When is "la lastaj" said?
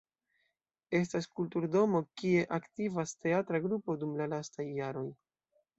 4.23-4.69